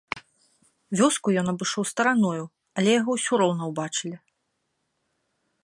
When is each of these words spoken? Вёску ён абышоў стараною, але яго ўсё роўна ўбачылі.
Вёску 1.01 1.27
ён 1.41 1.51
абышоў 1.53 1.83
стараною, 1.91 2.45
але 2.81 2.89
яго 2.99 3.11
ўсё 3.19 3.33
роўна 3.43 3.63
ўбачылі. 3.73 4.17